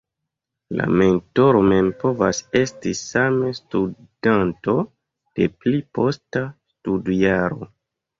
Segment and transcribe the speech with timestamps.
[0.77, 4.75] La mentoro mem povas esti same studanto,
[5.41, 6.43] de pli posta
[6.73, 7.69] studjaro.